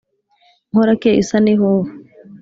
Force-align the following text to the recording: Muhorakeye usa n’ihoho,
Muhorakeye 0.71 1.17
usa 1.23 1.37
n’ihoho, 1.41 1.89